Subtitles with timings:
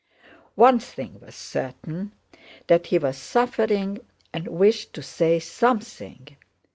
[0.55, 3.99] One thing was certain—that he was suffering
[4.33, 6.37] and wished to say something.